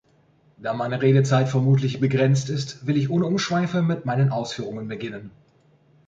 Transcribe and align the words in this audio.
Da 0.57 0.73
meine 0.73 0.99
Redezeit 1.03 1.47
vermutlich 1.49 1.99
begrenzt 1.99 2.49
ist, 2.49 2.87
will 2.87 2.97
ich 2.97 3.11
ohne 3.11 3.27
Umschweife 3.27 3.83
mit 3.83 4.03
meinen 4.03 4.31
Ausführungen 4.31 4.87
beginnen. 4.87 5.29